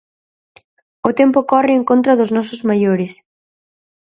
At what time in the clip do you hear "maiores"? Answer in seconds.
2.69-3.13